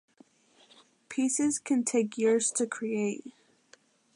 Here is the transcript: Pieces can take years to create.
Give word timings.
Pieces 1.09 1.59
can 1.59 1.83
take 1.83 2.17
years 2.17 2.49
to 2.49 2.65
create. 2.65 3.35